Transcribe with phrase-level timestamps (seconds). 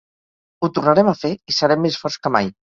[0.61, 2.55] Ho tornarem a fer i serem més forts que mai.